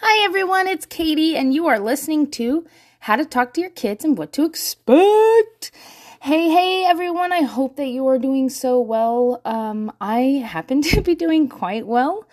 [0.00, 2.66] Hi, everyone, it's Katie, and you are listening to
[3.00, 5.70] How to Talk to Your Kids and What to Expect.
[6.20, 9.40] Hey, hey, everyone, I hope that you are doing so well.
[9.46, 12.28] Um, I happen to be doing quite well,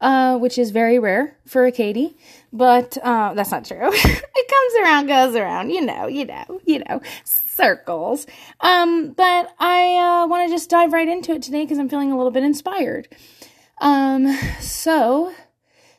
[0.00, 2.16] uh, which is very rare for a Katie,
[2.52, 3.78] but uh, that's not true.
[3.92, 8.26] it comes around, goes around, you know, you know, you know, circles.
[8.60, 12.10] Um, but I uh, want to just dive right into it today because I'm feeling
[12.10, 13.06] a little bit inspired.
[13.80, 15.32] Um, so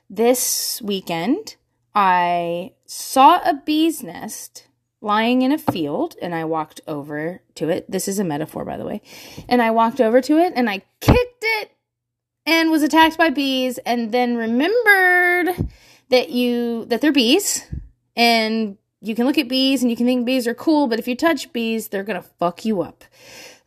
[0.10, 1.56] this weekend,
[1.94, 4.68] I saw a bee's nest
[5.02, 7.90] lying in a field and I walked over to it.
[7.90, 9.02] This is a metaphor, by the way.
[9.48, 11.72] And I walked over to it and I kicked it
[12.46, 15.70] and was attacked by bees and then remembered
[16.10, 17.66] that you that they're bees
[18.16, 21.08] and you can look at bees and you can think bees are cool, but if
[21.08, 23.04] you touch bees, they're going to fuck you up.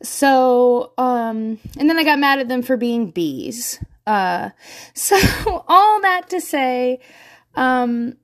[0.01, 3.83] So, um and then I got mad at them for being bees.
[4.05, 4.49] Uh,
[4.93, 5.17] so
[5.67, 6.99] all that to say,
[7.55, 8.17] um,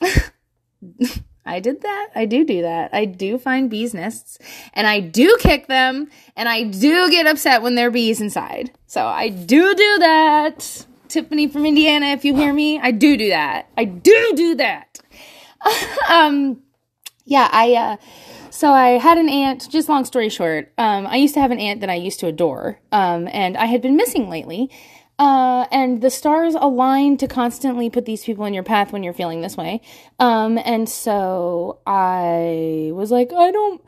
[1.46, 2.08] I did that.
[2.14, 2.90] I do do that.
[2.92, 4.38] I do find bees' nests
[4.74, 8.72] and I do kick them and I do get upset when there are bees inside.
[8.86, 10.86] So I do do that.
[11.08, 13.68] Tiffany from Indiana, if you hear me, I do do that.
[13.76, 14.98] I do do that.
[16.10, 16.62] um,
[17.24, 17.96] yeah, I, uh,
[18.50, 21.60] so I had an aunt, just long story short, um, I used to have an
[21.60, 24.70] aunt that I used to adore, um, and I had been missing lately.
[25.18, 29.14] Uh, and the stars align to constantly put these people in your path when you're
[29.14, 29.80] feeling this way.
[30.18, 33.80] Um, and so I was like, I don't,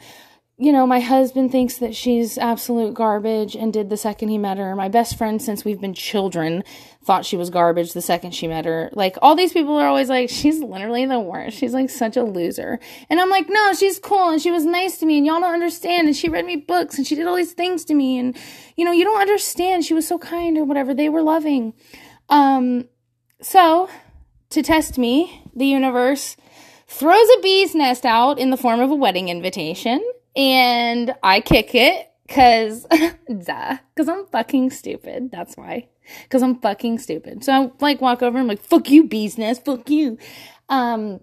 [0.61, 4.59] you know, my husband thinks that she's absolute garbage and did the second he met
[4.59, 4.75] her.
[4.75, 6.65] My best friend since we've been children
[7.05, 8.91] thought she was garbage the second she met her.
[8.93, 11.57] Like all these people are always like, she's literally the worst.
[11.57, 12.81] She's like such a loser.
[13.09, 15.55] And I'm like, no, she's cool and she was nice to me and y'all don't
[15.55, 16.09] understand.
[16.09, 18.19] And she read me books and she did all these things to me.
[18.19, 18.37] And,
[18.75, 19.85] you know, you don't understand.
[19.85, 20.93] She was so kind or whatever.
[20.93, 21.73] They were loving.
[22.31, 22.89] Um,
[23.41, 23.89] so
[24.51, 26.37] to test me, the universe
[26.89, 30.03] throws a bee's nest out in the form of a wedding invitation
[30.37, 32.85] and I kick it because,
[33.45, 35.31] duh, because I'm fucking stupid.
[35.31, 35.89] That's why.
[36.23, 37.45] Because I'm fucking stupid.
[37.45, 40.19] So I like walk over and I'm like, fuck you, bee's nest, fuck you.
[40.69, 41.21] Um,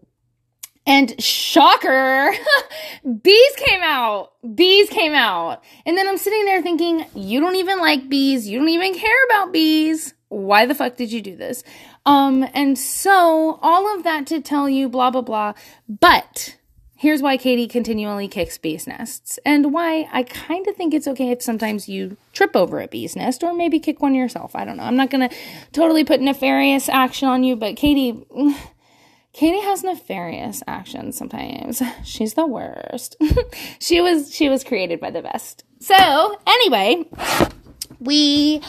[0.88, 2.32] and shocker,
[3.24, 4.34] bees came out.
[4.54, 5.64] Bees came out.
[5.86, 8.48] And then I'm sitting there thinking, you don't even like bees.
[8.48, 10.14] You don't even care about bees.
[10.28, 11.64] Why the fuck did you do this?
[12.06, 15.54] Um, and so all of that to tell you, blah, blah, blah.
[15.90, 16.58] But
[16.98, 21.30] Here's why Katie continually kicks bees nests, and why I kind of think it's okay
[21.32, 24.56] if sometimes you trip over a bee's nest or maybe kick one yourself.
[24.56, 24.84] I don't know.
[24.84, 25.36] I'm not going to
[25.74, 28.26] totally put nefarious action on you, but Katie.
[29.34, 31.82] Katie has nefarious actions sometimes.
[32.06, 33.18] She's the worst.
[33.80, 35.66] she was she was created by the best.
[35.82, 37.04] So, anyway,
[38.00, 38.62] we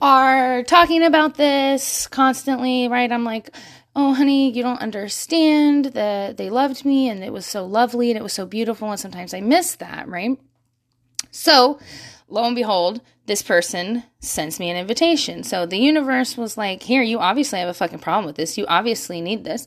[0.00, 3.10] are talking about this constantly, right?
[3.10, 3.50] I'm like,
[3.94, 8.18] oh honey you don't understand that they loved me and it was so lovely and
[8.18, 10.38] it was so beautiful and sometimes i miss that right?
[11.30, 11.78] So
[12.28, 15.44] lo and behold this person sends me an invitation.
[15.44, 18.58] So the universe was like here you obviously have a fucking problem with this.
[18.58, 19.66] You obviously need this.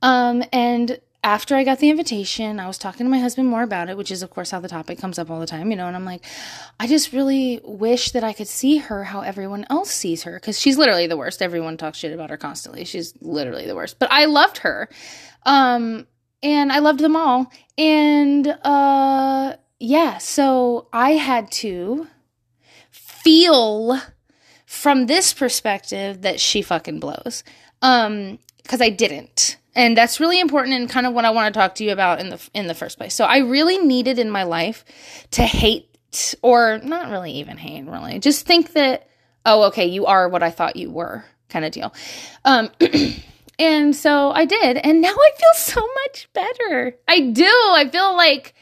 [0.00, 3.88] Um and after I got the invitation, I was talking to my husband more about
[3.88, 5.86] it, which is, of course, how the topic comes up all the time, you know.
[5.86, 6.22] And I'm like,
[6.78, 10.60] I just really wish that I could see her how everyone else sees her because
[10.60, 11.40] she's literally the worst.
[11.40, 12.84] Everyone talks shit about her constantly.
[12.84, 13.98] She's literally the worst.
[13.98, 14.90] But I loved her.
[15.46, 16.06] Um,
[16.42, 17.50] and I loved them all.
[17.78, 22.06] And uh, yeah, so I had to
[22.90, 23.98] feel
[24.66, 27.44] from this perspective that she fucking blows.
[27.80, 31.58] Um, because I didn't and that's really important and kind of what I want to
[31.58, 33.14] talk to you about in the in the first place.
[33.14, 34.84] So I really needed in my life
[35.32, 35.90] to hate
[36.42, 38.18] or not really even hate really.
[38.18, 39.08] Just think that
[39.44, 41.92] oh okay, you are what I thought you were kind of deal.
[42.44, 42.70] Um
[43.58, 46.96] and so I did and now I feel so much better.
[47.08, 47.44] I do.
[47.44, 48.54] I feel like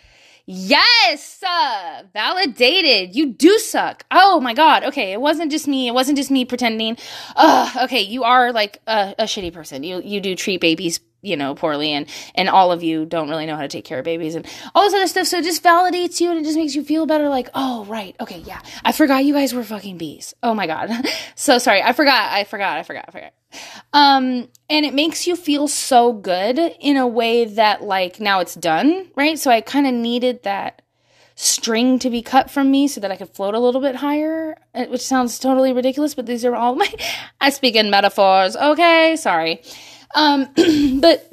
[0.47, 3.14] Yes, uh, validated.
[3.14, 4.04] You do suck.
[4.10, 4.82] Oh my god.
[4.84, 5.86] Okay, it wasn't just me.
[5.86, 6.98] It wasn't just me pretending.
[7.36, 9.84] Uh, okay, you are like a, a shitty person.
[9.84, 13.46] You you do treat babies you know poorly and and all of you don't really
[13.46, 15.26] know how to take care of babies and all this other stuff.
[15.26, 18.14] So it just validates you and it just makes you feel better like oh right.
[18.20, 18.60] Okay yeah.
[18.84, 20.34] I forgot you guys were fucking bees.
[20.42, 20.90] Oh my god.
[21.34, 21.82] So sorry.
[21.82, 23.32] I forgot i forgot i forgot i forgot.
[23.92, 28.54] Um and it makes you feel so good in a way that like now it's
[28.54, 29.38] done right?
[29.38, 30.82] So i kind of needed that
[31.34, 34.56] string to be cut from me so that I could float a little bit higher,
[34.74, 36.92] uh, which sounds totally ridiculous, but these are all my
[37.40, 38.56] I speak in metaphors.
[38.56, 39.62] Okay, sorry.
[40.14, 40.49] Um,
[41.00, 41.29] but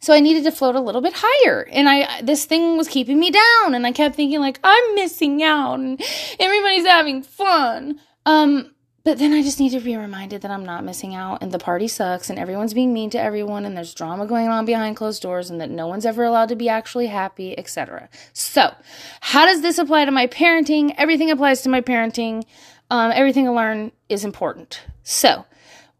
[0.00, 3.18] so I needed to float a little bit higher, and I this thing was keeping
[3.18, 6.00] me down, and I kept thinking like I'm missing out, and
[6.38, 8.00] everybody's having fun.
[8.26, 8.72] Um,
[9.04, 11.58] but then I just need to be reminded that I'm not missing out and the
[11.58, 15.22] party sucks and everyone's being mean to everyone and there's drama going on behind closed
[15.22, 18.08] doors and that no one's ever allowed to be actually happy, etc.
[18.32, 18.72] So,
[19.20, 20.94] how does this apply to my parenting?
[20.96, 22.44] Everything applies to my parenting.
[22.90, 24.82] Um, everything I learn is important.
[25.02, 25.46] So,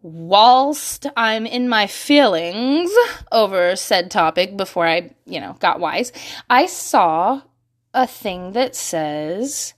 [0.03, 2.93] whilst I'm in my feelings
[3.31, 6.13] over said topic before I, you know, got wise,
[6.51, 7.43] I saw
[7.95, 9.75] a thing that says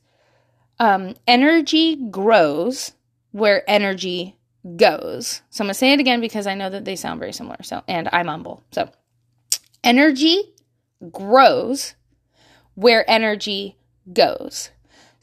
[0.79, 2.93] um, energy grows
[3.32, 4.37] where energy
[4.76, 5.43] goes.
[5.50, 7.62] So I'm going to say it again because I know that they sound very similar.
[7.62, 8.62] So, and I mumble.
[8.73, 8.91] So,
[9.82, 10.55] energy
[11.12, 11.94] grows
[12.75, 13.77] where energy
[14.12, 14.70] goes.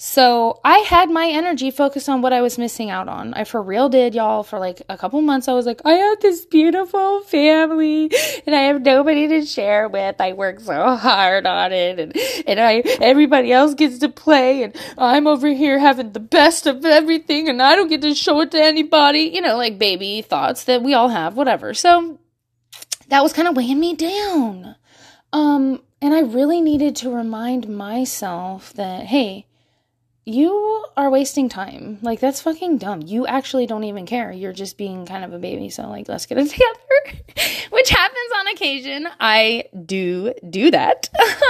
[0.03, 3.35] So I had my energy focused on what I was missing out on.
[3.35, 4.41] I for real did, y'all.
[4.41, 8.09] For like a couple months, I was like, I have this beautiful family
[8.47, 10.19] and I have nobody to share with.
[10.19, 12.17] I work so hard on it and,
[12.47, 16.83] and I, everybody else gets to play and I'm over here having the best of
[16.83, 19.29] everything and I don't get to show it to anybody.
[19.31, 21.75] You know, like baby thoughts that we all have, whatever.
[21.75, 22.17] So
[23.09, 24.77] that was kind of weighing me down.
[25.31, 29.45] Um, and I really needed to remind myself that, hey,
[30.25, 31.97] you are wasting time.
[32.01, 33.01] Like that's fucking dumb.
[33.01, 34.31] You actually don't even care.
[34.31, 35.69] You're just being kind of a baby.
[35.69, 37.49] So like let's get it together.
[37.71, 39.07] Which happens on occasion.
[39.19, 41.09] I do do that.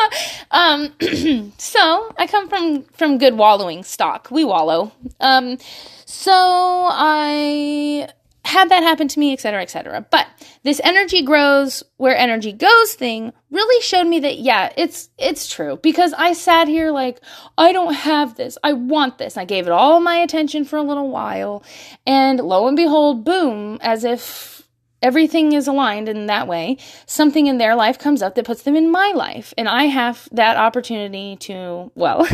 [0.52, 0.94] um
[1.58, 4.30] so I come from from good wallowing stock.
[4.32, 4.92] We wallow.
[5.20, 5.58] Um
[6.06, 8.10] so I
[8.44, 10.06] had that happen to me, etc., etc.
[10.10, 10.28] But
[10.64, 15.78] this energy grows where energy goes thing really showed me that yeah, it's it's true
[15.82, 17.22] because I sat here like
[17.58, 18.58] I don't have this.
[18.64, 19.38] I want this.
[19.38, 21.64] I gave it all my attention for a little while
[22.06, 24.68] and lo and behold, boom, as if
[25.02, 28.76] everything is aligned in that way, something in their life comes up that puts them
[28.76, 32.28] in my life and I have that opportunity to well,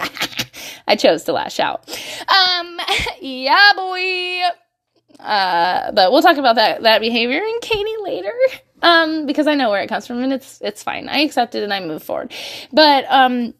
[0.86, 1.88] I chose to lash out.
[2.28, 2.78] Um
[3.20, 4.42] yeah, boy
[5.22, 8.32] uh, but we'll talk about that that behavior in Katie later.
[8.82, 11.08] Um, because I know where it comes from and it's it's fine.
[11.08, 12.32] I accept it and I move forward.
[12.72, 13.54] But um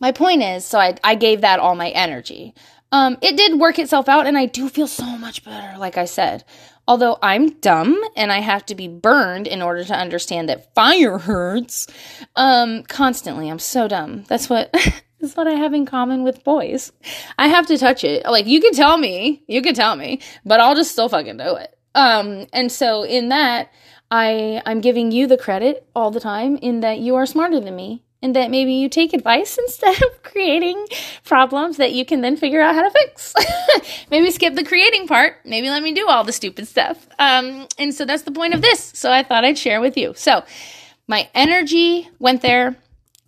[0.00, 2.54] my point is, so I I gave that all my energy.
[2.92, 6.06] Um, it did work itself out and I do feel so much better, like I
[6.06, 6.44] said.
[6.88, 11.18] Although I'm dumb and I have to be burned in order to understand that fire
[11.18, 11.86] hurts,
[12.34, 13.48] um, constantly.
[13.48, 14.24] I'm so dumb.
[14.26, 14.74] That's what
[15.22, 16.92] is what I have in common with boys.
[17.38, 18.24] I have to touch it.
[18.24, 21.56] Like you can tell me, you can tell me, but I'll just still fucking do
[21.56, 21.76] it.
[21.94, 23.72] Um, and so in that,
[24.10, 27.76] I I'm giving you the credit all the time in that you are smarter than
[27.76, 30.86] me and that maybe you take advice instead of creating
[31.24, 33.34] problems that you can then figure out how to fix.
[34.10, 35.36] maybe skip the creating part.
[35.44, 37.06] Maybe let me do all the stupid stuff.
[37.18, 38.92] Um, and so that's the point of this.
[38.94, 40.12] So I thought I'd share with you.
[40.16, 40.44] So
[41.06, 42.76] my energy went there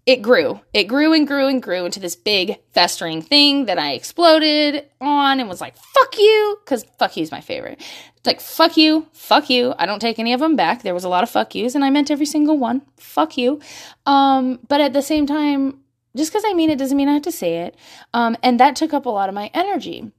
[0.05, 0.61] it grew.
[0.75, 5.39] It grew and grew and grew into this big festering thing that I exploded on
[5.39, 7.81] and was like, fuck you, because fuck you is my favorite.
[8.17, 9.75] It's like, fuck you, fuck you.
[9.79, 10.83] I don't take any of them back.
[10.83, 12.83] There was a lot of fuck yous, and I meant every single one.
[12.97, 13.61] Fuck you.
[14.05, 15.81] Um, but at the same time,
[16.17, 17.77] just because I mean it doesn't mean I have to say it.
[18.13, 20.11] Um, and that took up a lot of my energy.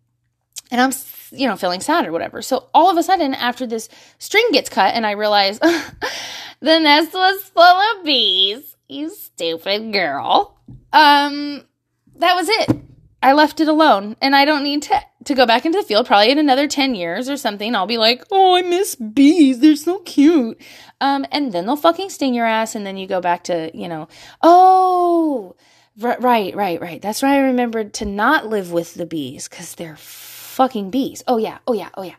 [0.72, 0.92] And I'm,
[1.32, 2.42] you know, feeling sad or whatever.
[2.42, 7.14] So all of a sudden, after this string gets cut, and I realize the nest
[7.14, 10.58] was full of bees you stupid girl.
[10.92, 11.64] Um,
[12.18, 12.84] that was it.
[13.24, 16.06] I left it alone, and I don't need to to go back into the field.
[16.06, 19.60] Probably in another ten years or something, I'll be like, "Oh, I miss bees.
[19.60, 20.62] They're so cute."
[21.00, 23.88] Um, and then they'll fucking sting your ass, and then you go back to you
[23.88, 24.10] know,
[24.42, 25.56] oh,
[25.98, 27.02] right, right, right.
[27.02, 31.24] That's why I remembered to not live with the bees because they're fucking bees.
[31.26, 32.16] Oh yeah, oh yeah, oh yeah.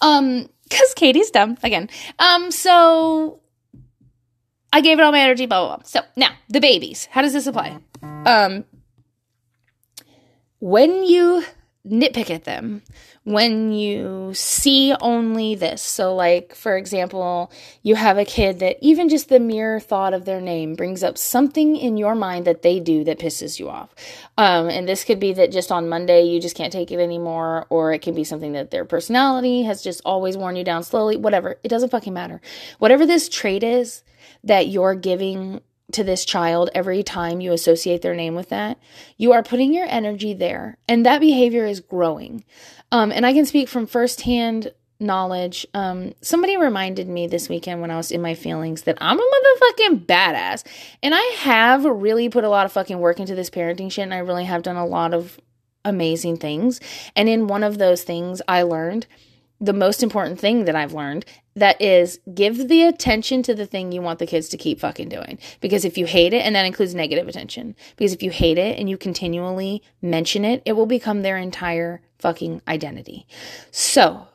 [0.00, 1.90] Um, because Katie's dumb again.
[2.18, 3.40] Um, so
[4.72, 5.84] I gave it all my energy, blah, blah, blah.
[5.84, 7.06] So now, the babies.
[7.10, 7.78] How does this apply?
[8.02, 8.64] Um,
[10.60, 11.44] when you
[11.86, 12.82] nitpick at them,
[13.24, 17.50] when you see only this, so like, for example,
[17.82, 21.16] you have a kid that even just the mere thought of their name brings up
[21.16, 23.94] something in your mind that they do that pisses you off.
[24.36, 27.66] Um, and this could be that just on Monday you just can't take it anymore,
[27.70, 31.16] or it can be something that their personality has just always worn you down slowly,
[31.16, 31.58] whatever.
[31.62, 32.40] It doesn't fucking matter.
[32.78, 34.02] Whatever this trait is,
[34.44, 35.60] that you're giving
[35.92, 38.78] to this child every time you associate their name with that,
[39.16, 42.44] you are putting your energy there, and that behavior is growing.
[42.92, 45.66] Um, and I can speak from firsthand knowledge.
[45.72, 49.22] Um, somebody reminded me this weekend when I was in my feelings that I'm a
[49.22, 50.64] motherfucking badass,
[51.02, 54.14] and I have really put a lot of fucking work into this parenting shit, and
[54.14, 55.40] I really have done a lot of
[55.84, 56.80] amazing things.
[57.16, 59.06] And in one of those things, I learned
[59.60, 61.24] the most important thing that I've learned
[61.60, 65.08] that is give the attention to the thing you want the kids to keep fucking
[65.08, 65.38] doing.
[65.60, 68.78] Because if you hate it, and that includes negative attention, because if you hate it
[68.78, 73.26] and you continually mention it, it will become their entire fucking identity.
[73.70, 74.26] So,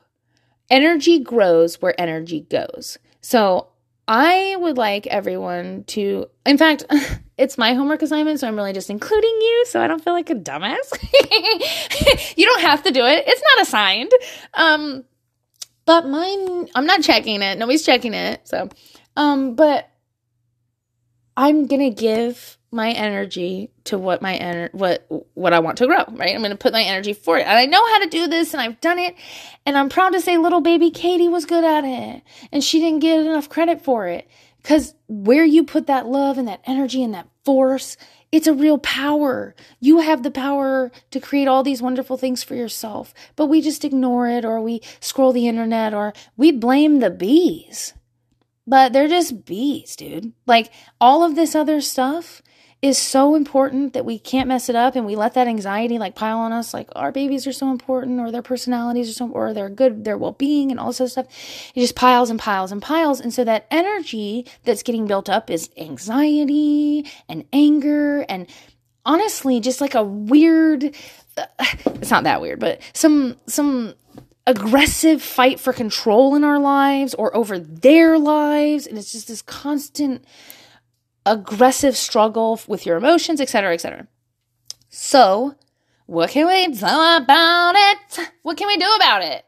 [0.69, 2.97] energy grows where energy goes.
[3.21, 3.67] So,
[4.07, 6.85] I would like everyone to, in fact,
[7.37, 10.29] it's my homework assignment, so I'm really just including you so I don't feel like
[10.29, 10.77] a dumbass.
[12.37, 14.11] you don't have to do it, it's not assigned.
[14.53, 15.05] Um,
[15.85, 17.57] but mine, I'm not checking it.
[17.59, 18.47] Nobody's checking it.
[18.47, 18.69] So,
[19.17, 19.89] um, but
[21.37, 26.03] I'm gonna give my energy to what my ener- what what I want to grow,
[26.11, 26.35] right?
[26.35, 27.43] I'm going to put my energy for it.
[27.47, 29.15] And I know how to do this and I've done it
[29.65, 32.99] and I'm proud to say little baby Katie was good at it and she didn't
[32.99, 34.27] get enough credit for it
[34.63, 37.97] cuz where you put that love and that energy and that force,
[38.35, 39.55] it's a real power.
[39.79, 43.85] You have the power to create all these wonderful things for yourself, but we just
[43.85, 47.93] ignore it or we scroll the internet or we blame the bees.
[48.67, 50.33] But they're just bees, dude.
[50.45, 52.41] Like all of this other stuff
[52.85, 56.13] is so important that we can't mess it up and we let that anxiety like
[56.13, 59.55] pile on us like our babies are so important or their personalities are so or
[59.55, 61.25] their good their well-being and all this stuff.
[61.73, 63.19] It just piles and piles and piles.
[63.19, 68.45] And so that energy that's getting built up is anxiety and anger and
[69.03, 70.95] honestly just like a weird
[71.37, 71.45] uh,
[71.85, 73.95] it's not that weird but some some
[74.45, 78.85] aggressive fight for control in our lives or over their lives.
[78.85, 80.23] And it's just this constant
[81.25, 84.07] aggressive struggle with your emotions, etc., etc.
[84.89, 85.55] So,
[86.05, 88.29] what can we do about it?
[88.43, 89.43] What can we do about it?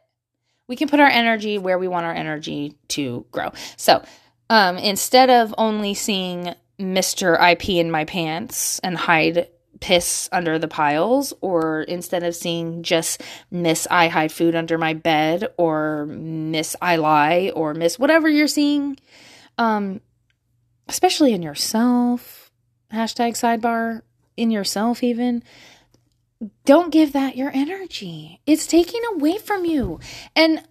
[0.68, 3.52] We can put our energy where we want our energy to grow.
[3.78, 4.04] So,
[4.50, 7.52] um, instead of only seeing Mr.
[7.52, 9.48] IP in my pants and hide
[9.80, 14.94] piss under the piles, or instead of seeing just Miss I hide food under my
[14.94, 18.98] bed, or Miss I lie, or Miss whatever you're seeing,
[19.58, 20.02] um,
[20.88, 22.52] especially in yourself,
[22.92, 24.02] hashtag sidebar,
[24.36, 25.44] in yourself, even,
[26.66, 28.42] don't give that your energy.
[28.46, 30.00] It's taking away from you.
[30.36, 30.64] And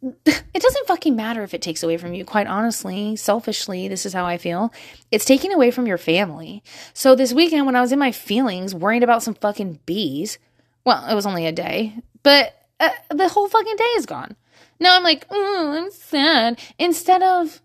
[0.02, 4.12] it doesn't fucking matter if it takes away from you, quite honestly, selfishly, this is
[4.12, 4.72] how I feel.
[5.10, 6.62] It's taking away from your family.
[6.94, 10.38] So this weekend, when I was in my feelings, worrying about some fucking bees,
[10.84, 14.36] well, it was only a day, but uh, the whole fucking day is gone.
[14.80, 16.60] Now I'm like, oh, I'm sad.
[16.78, 17.60] Instead of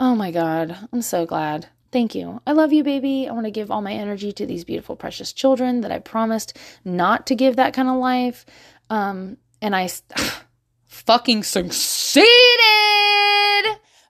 [0.00, 0.76] Oh my God.
[0.92, 1.68] I'm so glad.
[1.92, 2.40] Thank you.
[2.46, 3.28] I love you, baby.
[3.28, 6.58] I want to give all my energy to these beautiful, precious children that I promised
[6.84, 8.44] not to give that kind of life.
[8.90, 9.88] Um, and I
[10.86, 12.26] fucking succeeded.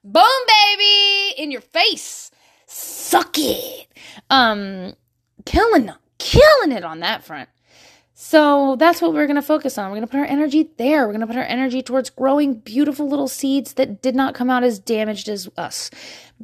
[0.02, 2.30] Boom, baby, in your face.
[2.66, 3.88] Suck it.
[4.30, 4.94] Um,
[5.44, 7.48] killing, killing it on that front.
[8.26, 9.90] So that's what we're going to focus on.
[9.90, 11.02] We're going to put our energy there.
[11.02, 14.48] We're going to put our energy towards growing beautiful little seeds that did not come
[14.48, 15.90] out as damaged as us.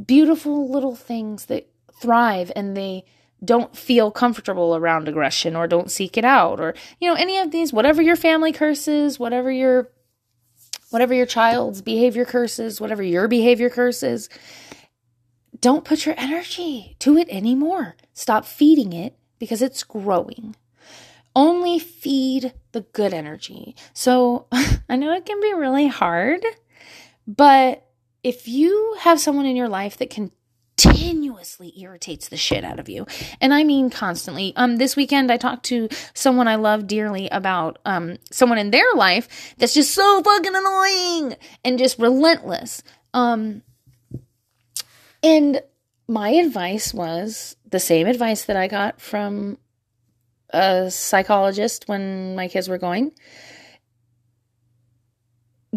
[0.05, 3.07] Beautiful little things that thrive and they
[3.43, 7.51] don't feel comfortable around aggression or don't seek it out or you know any of
[7.51, 9.91] these whatever your family curses, whatever your
[10.91, 14.29] whatever your child's behavior curses, whatever your behavior curses,
[15.63, 17.97] don't put your energy to it anymore.
[18.13, 20.55] Stop feeding it because it's growing
[21.35, 23.77] only feed the good energy.
[23.93, 24.47] So
[24.89, 26.45] I know it can be really hard,
[27.27, 27.87] but
[28.23, 33.07] if you have someone in your life that continuously irritates the shit out of you,
[33.41, 37.79] and I mean constantly, um, this weekend I talked to someone I love dearly about
[37.85, 42.83] um someone in their life that's just so fucking annoying and just relentless.
[43.15, 43.63] Um,
[45.23, 45.63] and
[46.09, 49.59] my advice was the same advice that I got from
[50.53, 53.13] a psychologist when my kids were going.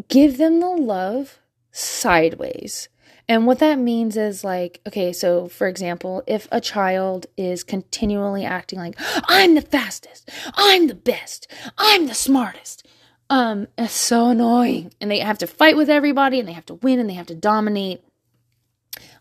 [0.07, 1.39] Give them the love
[1.71, 2.89] sideways.
[3.27, 8.43] And what that means is like, okay, so for example, if a child is continually
[8.43, 8.95] acting like,
[9.27, 12.85] I'm the fastest, I'm the best, I'm the smartest,
[13.29, 14.93] um, it's so annoying.
[14.99, 17.27] And they have to fight with everybody and they have to win and they have
[17.27, 18.03] to dominate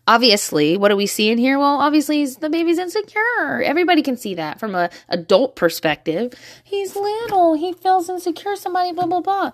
[0.07, 1.57] obviously what do we see in here?
[1.59, 3.61] Well obviously the baby's insecure.
[3.63, 6.33] Everybody can see that from a adult perspective.
[6.63, 7.53] He's little.
[7.55, 8.55] He feels insecure.
[8.55, 9.51] Somebody blah blah blah.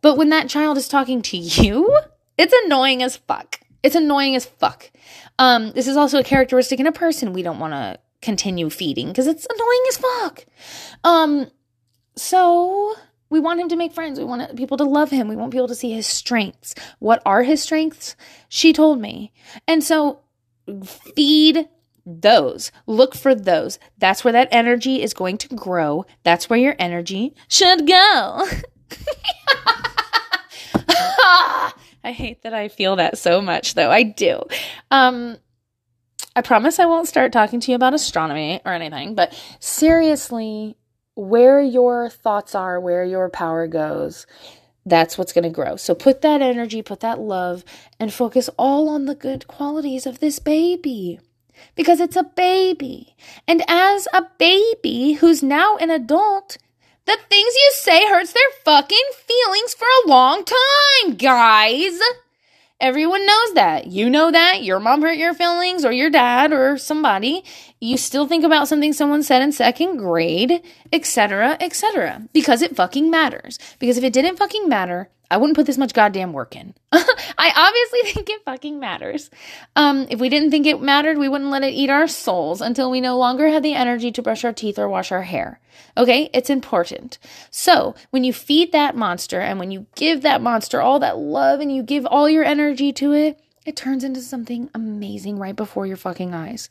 [0.00, 1.98] But when that child is talking to you
[2.36, 3.60] it's annoying as fuck.
[3.82, 4.90] It's annoying as fuck.
[5.38, 9.08] Um this is also a characteristic in a person we don't want to continue feeding
[9.08, 10.44] because it's annoying as fuck.
[11.04, 11.50] Um
[12.16, 12.94] so
[13.30, 14.18] we want him to make friends.
[14.18, 15.28] We want people to love him.
[15.28, 16.74] We want people to see his strengths.
[16.98, 18.16] What are his strengths?
[18.48, 19.32] She told me.
[19.66, 20.20] And so
[20.84, 21.68] feed
[22.06, 22.72] those.
[22.86, 23.78] Look for those.
[23.98, 26.06] That's where that energy is going to grow.
[26.22, 28.46] That's where your energy should go.
[32.04, 33.90] I hate that I feel that so much, though.
[33.90, 34.42] I do.
[34.90, 35.36] Um,
[36.34, 40.76] I promise I won't start talking to you about astronomy or anything, but seriously,
[41.18, 44.24] where your thoughts are, where your power goes,
[44.86, 45.74] that's what's going to grow.
[45.74, 47.64] So put that energy, put that love,
[47.98, 51.18] and focus all on the good qualities of this baby.
[51.74, 53.16] Because it's a baby.
[53.48, 56.56] And as a baby who's now an adult,
[57.04, 61.98] the things you say hurts their fucking feelings for a long time, guys.
[62.80, 63.88] Everyone knows that.
[63.88, 64.62] You know that.
[64.62, 67.42] Your mom hurt your feelings or your dad or somebody.
[67.80, 72.28] You still think about something someone said in second grade, etc., etc.
[72.32, 73.58] because it fucking matters.
[73.78, 76.74] Because if it didn't fucking matter, I wouldn't put this much goddamn work in.
[76.92, 79.30] I obviously think it fucking matters.
[79.76, 82.90] Um, if we didn't think it mattered, we wouldn't let it eat our souls until
[82.90, 85.60] we no longer had the energy to brush our teeth or wash our hair.
[85.96, 87.18] Okay, it's important.
[87.50, 91.60] So when you feed that monster and when you give that monster all that love
[91.60, 95.86] and you give all your energy to it, it turns into something amazing right before
[95.86, 96.70] your fucking eyes.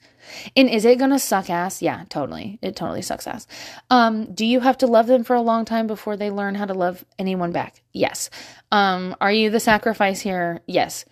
[0.56, 1.80] And is it gonna suck ass?
[1.80, 2.58] Yeah, totally.
[2.64, 3.46] It totally sucks ass.
[3.92, 6.66] Um, do you have to love them for a long time before they learn how
[6.66, 7.84] to love anyone back?
[7.94, 8.32] Yes.
[8.72, 10.62] Um, are you the sacrifice here?
[10.66, 11.06] Yes.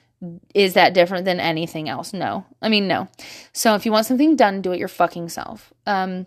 [0.56, 2.14] Is that different than anything else?
[2.14, 2.46] No.
[2.64, 3.08] I mean, no.
[3.54, 5.72] So if you want something done, do it your fucking self.
[5.86, 6.26] Um,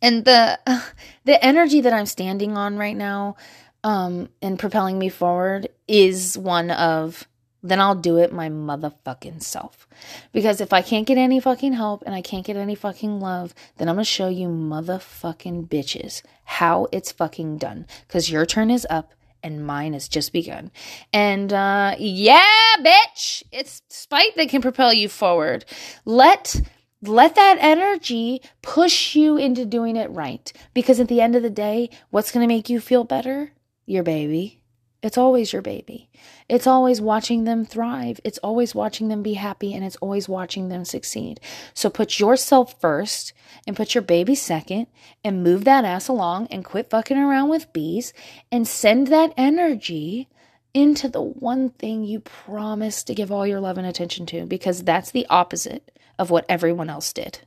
[0.00, 0.60] and the
[1.24, 3.34] the energy that I'm standing on right now,
[3.82, 7.26] um, and propelling me forward is one of
[7.62, 9.88] then I'll do it my motherfucking self.
[10.32, 13.54] Because if I can't get any fucking help and I can't get any fucking love,
[13.76, 17.86] then I'm gonna show you motherfucking bitches how it's fucking done.
[18.06, 19.12] Because your turn is up
[19.42, 20.70] and mine has just begun.
[21.12, 25.64] And uh, yeah, bitch, it's spite that can propel you forward.
[26.04, 26.60] Let
[27.00, 30.52] let that energy push you into doing it right.
[30.74, 33.52] Because at the end of the day, what's gonna make you feel better?
[33.86, 34.62] Your baby.
[35.00, 36.08] It's always your baby.
[36.48, 38.20] It's always watching them thrive.
[38.24, 41.40] It's always watching them be happy and it's always watching them succeed.
[41.72, 43.32] So put yourself first
[43.66, 44.88] and put your baby second
[45.22, 48.12] and move that ass along and quit fucking around with bees
[48.50, 50.28] and send that energy
[50.74, 54.82] into the one thing you promised to give all your love and attention to because
[54.82, 57.40] that's the opposite of what everyone else did.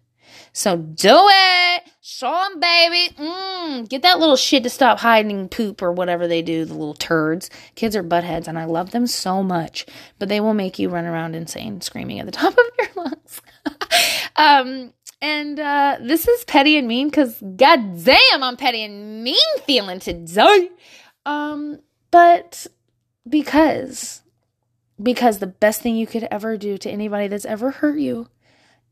[0.54, 1.84] So do it.
[2.02, 3.14] Show them, baby.
[3.16, 6.94] Mm, get that little shit to stop hiding poop or whatever they do, the little
[6.94, 7.50] turds.
[7.76, 9.86] Kids are buttheads, and I love them so much,
[10.20, 13.42] but they will make you run around insane, screaming at the top of your lungs.
[14.36, 20.00] um, and uh, this is petty and mean because goddamn, I'm petty and mean feeling
[20.00, 20.70] today.
[21.26, 22.68] Um, but
[23.28, 24.22] because
[25.02, 28.28] because the best thing you could ever do to anybody that's ever hurt you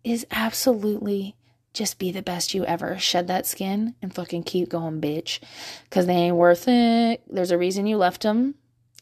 [0.03, 1.35] is absolutely
[1.73, 2.97] just be the best you ever.
[2.97, 5.39] Shed that skin and fucking keep going, bitch.
[5.83, 7.21] Because they ain't worth it.
[7.29, 8.55] There's a reason you left them.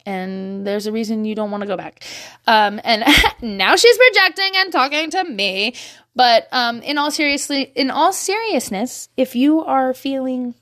[0.06, 2.04] And there's a reason you don't want to go back.
[2.46, 3.04] Um, and
[3.42, 5.76] now she's projecting and talking to me.
[6.16, 10.56] But um, in all seriously, in all seriousness, if you are feeling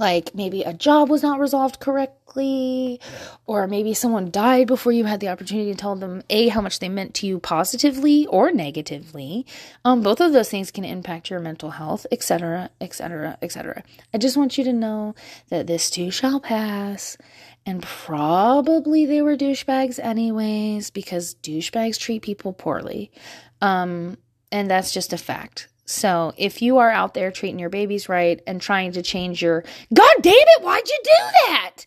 [0.00, 2.98] like maybe a job was not resolved correctly,
[3.46, 6.78] or maybe someone died before you had the opportunity to tell them A, how much
[6.78, 9.44] they meant to you positively or negatively.
[9.84, 13.84] Um, both of those things can impact your mental health, etc., etc., etc.
[14.14, 15.14] I just want you to know
[15.50, 17.18] that this too shall pass.
[17.66, 23.12] And probably they were douchebags anyways, because douchebags treat people poorly.
[23.60, 24.16] Um,
[24.50, 25.68] and that's just a fact.
[25.90, 29.64] So if you are out there treating your babies right and trying to change your
[29.92, 31.86] God damn it, why'd you do that?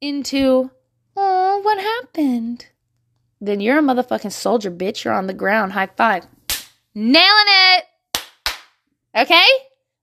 [0.00, 0.70] into
[1.16, 2.66] oh, what happened?
[3.40, 5.04] Then you're a motherfucking soldier, bitch.
[5.04, 5.72] You're on the ground.
[5.72, 6.26] High five.
[6.94, 7.84] Nailing it.
[9.16, 9.44] Okay?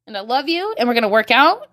[0.06, 0.76] And I love you.
[0.78, 1.68] And we're going to work out.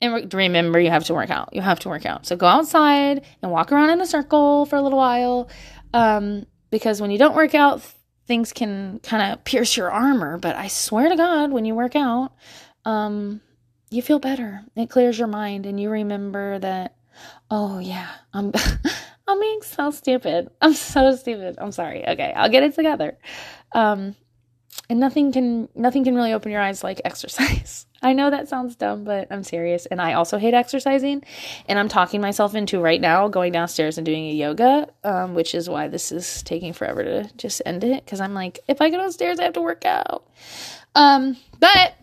[0.00, 1.50] And remember, you have to work out.
[1.52, 2.26] You have to work out.
[2.26, 5.48] So go outside and walk around in a circle for a little while.
[5.94, 7.82] Um, because when you don't work out,
[8.26, 11.96] things can kind of pierce your armor, but I swear to God, when you work
[11.96, 12.32] out,
[12.84, 13.40] um,
[13.90, 14.64] you feel better.
[14.74, 16.96] It clears your mind, and you remember that.
[17.50, 18.52] Oh yeah, I'm.
[19.28, 20.50] I'm being so stupid.
[20.60, 21.56] I'm so stupid.
[21.58, 22.06] I'm sorry.
[22.06, 23.18] Okay, I'll get it together.
[23.72, 24.14] Um,
[24.88, 27.86] and nothing can nothing can really open your eyes like exercise.
[28.02, 29.86] I know that sounds dumb, but I'm serious.
[29.86, 31.24] And I also hate exercising.
[31.66, 35.54] And I'm talking myself into right now going downstairs and doing a yoga, um, which
[35.54, 38.04] is why this is taking forever to just end it.
[38.04, 40.28] Because I'm like, if I go downstairs, I have to work out.
[40.94, 41.94] Um, but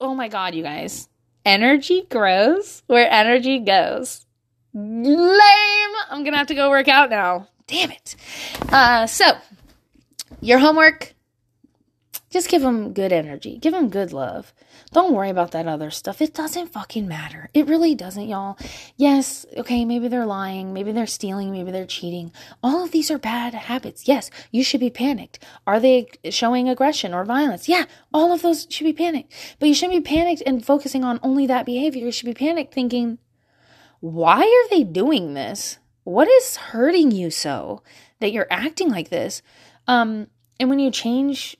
[0.00, 1.08] oh my god, you guys,
[1.44, 4.24] energy grows where energy goes.
[4.72, 5.96] Lame.
[6.10, 7.48] I'm gonna have to go work out now.
[7.66, 8.16] Damn it.
[8.70, 9.32] Uh, so
[10.40, 11.14] your homework
[12.30, 13.58] Just give them good energy.
[13.58, 14.54] Give them good love.
[14.92, 16.22] Don't worry about that other stuff.
[16.22, 17.50] It doesn't fucking matter.
[17.54, 18.56] It really doesn't, y'all.
[18.96, 22.30] Yes, okay, maybe they're lying, maybe they're stealing, maybe they're cheating.
[22.62, 24.06] All of these are bad habits.
[24.06, 25.44] Yes, you should be panicked.
[25.66, 27.68] Are they showing aggression or violence?
[27.68, 29.32] Yeah, all of those should be panicked.
[29.58, 32.04] But you shouldn't be panicked and focusing on only that behavior.
[32.04, 33.18] You should be panicked thinking,
[33.98, 35.78] why are they doing this?
[36.04, 37.82] What is hurting you so
[38.20, 39.42] that you're acting like this?
[39.88, 40.28] Um,
[40.60, 41.56] and when you change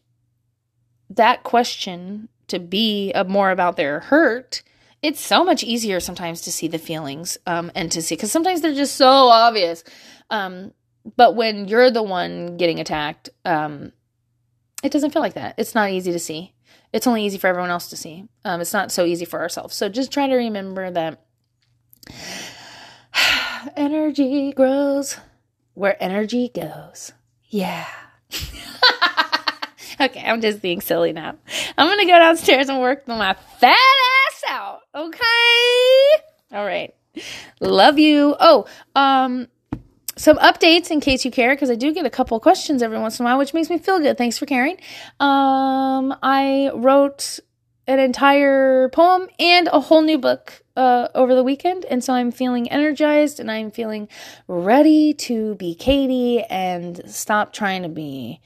[1.11, 4.63] that question to be more about their hurt,
[5.03, 8.61] it's so much easier sometimes to see the feelings um, and to see because sometimes
[8.61, 9.83] they're just so obvious.
[10.29, 10.73] Um,
[11.17, 13.93] but when you're the one getting attacked, um,
[14.83, 15.55] it doesn't feel like that.
[15.59, 16.55] It's not easy to see.
[16.93, 18.29] It's only easy for everyone else to see.
[18.45, 19.75] Um, it's not so easy for ourselves.
[19.75, 21.23] So just try to remember that
[23.77, 25.17] energy grows
[25.75, 27.13] where energy goes.
[27.49, 27.87] Yeah.
[30.11, 31.35] okay, I'm just being silly now.
[31.77, 34.81] I'm gonna go downstairs and work my fat ass out.
[34.95, 36.23] Okay.
[36.53, 36.95] All right.
[37.61, 38.35] Love you.
[38.41, 39.49] Oh, um,
[40.17, 43.19] some updates in case you care, because I do get a couple questions every once
[43.19, 44.17] in a while, which makes me feel good.
[44.17, 44.77] Thanks for caring.
[45.19, 47.41] Um, I wrote
[47.87, 51.85] an entire poem and a whole new book uh, over the weekend.
[51.87, 54.09] And so I'm feeling energized and I'm feeling
[54.47, 58.41] ready to be Katie and stop trying to be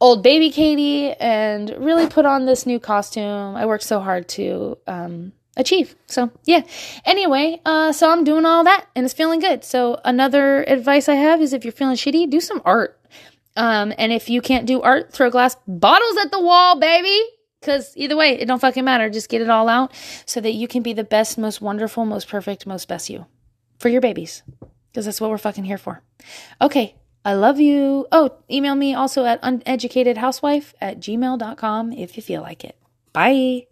[0.00, 3.56] old baby Katie and really put on this new costume.
[3.56, 5.94] I worked so hard to um, achieve.
[6.06, 6.62] So, yeah.
[7.04, 9.64] Anyway, uh, so I'm doing all that and it's feeling good.
[9.64, 13.00] So, another advice I have is if you're feeling shitty, do some art.
[13.56, 17.18] Um, and if you can't do art, throw glass bottles at the wall, baby.
[17.60, 19.08] Because either way, it don't fucking matter.
[19.08, 19.92] Just get it all out
[20.26, 23.24] so that you can be the best, most wonderful, most perfect, most best you
[23.78, 24.42] for your babies.
[24.90, 26.02] Because that's what we're fucking here for.
[26.60, 26.94] Okay.
[27.24, 28.06] I love you.
[28.12, 32.76] Oh, email me also at uneducatedhousewife at gmail.com if you feel like it.
[33.12, 33.66] Bye.